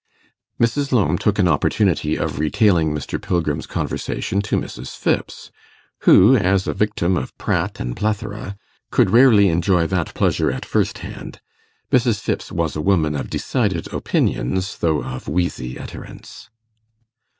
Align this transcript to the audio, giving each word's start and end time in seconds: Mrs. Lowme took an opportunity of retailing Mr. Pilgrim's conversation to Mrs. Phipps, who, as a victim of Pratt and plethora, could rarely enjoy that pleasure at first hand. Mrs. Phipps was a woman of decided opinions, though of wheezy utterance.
Mrs. 0.59 0.91
Lowme 0.91 1.19
took 1.19 1.37
an 1.37 1.47
opportunity 1.47 2.15
of 2.17 2.39
retailing 2.39 2.91
Mr. 2.91 3.21
Pilgrim's 3.21 3.67
conversation 3.67 4.41
to 4.41 4.57
Mrs. 4.57 4.97
Phipps, 4.97 5.51
who, 6.05 6.35
as 6.35 6.65
a 6.67 6.73
victim 6.73 7.15
of 7.15 7.37
Pratt 7.37 7.79
and 7.79 7.95
plethora, 7.95 8.55
could 8.89 9.11
rarely 9.11 9.49
enjoy 9.49 9.85
that 9.85 10.15
pleasure 10.15 10.51
at 10.51 10.65
first 10.65 10.97
hand. 11.05 11.39
Mrs. 11.91 12.19
Phipps 12.19 12.51
was 12.51 12.75
a 12.75 12.81
woman 12.81 13.13
of 13.15 13.29
decided 13.29 13.93
opinions, 13.93 14.75
though 14.79 15.03
of 15.03 15.27
wheezy 15.27 15.77
utterance. 15.77 16.49